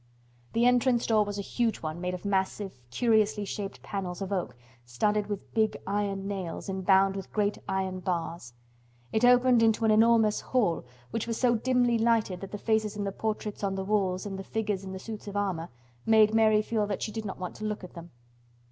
The 0.53 0.65
entrance 0.65 1.05
door 1.05 1.23
was 1.23 1.37
a 1.37 1.43
huge 1.43 1.83
one 1.83 2.01
made 2.01 2.15
of 2.15 2.25
massive, 2.25 2.79
curiously 2.89 3.45
shaped 3.45 3.83
panels 3.83 4.19
of 4.19 4.33
oak 4.33 4.55
studded 4.83 5.27
with 5.27 5.53
big 5.53 5.77
iron 5.85 6.27
nails 6.27 6.67
and 6.67 6.83
bound 6.83 7.15
with 7.15 7.31
great 7.31 7.59
iron 7.69 7.99
bars. 7.99 8.53
It 9.13 9.23
opened 9.23 9.61
into 9.61 9.85
an 9.85 9.91
enormous 9.91 10.41
hall, 10.41 10.85
which 11.11 11.27
was 11.27 11.37
so 11.39 11.53
dimly 11.53 11.99
lighted 11.99 12.41
that 12.41 12.51
the 12.51 12.57
faces 12.57 12.97
in 12.97 13.03
the 13.03 13.11
portraits 13.11 13.63
on 13.63 13.75
the 13.75 13.85
walls 13.85 14.25
and 14.25 14.39
the 14.39 14.43
figures 14.43 14.83
in 14.83 14.91
the 14.91 14.97
suits 14.97 15.27
of 15.27 15.37
armor 15.37 15.69
made 16.03 16.33
Mary 16.33 16.63
feel 16.63 16.87
that 16.87 17.03
she 17.03 17.11
did 17.11 17.23
not 17.23 17.37
want 17.37 17.53
to 17.57 17.65
look 17.65 17.83
at 17.83 17.93
them. 17.93 18.09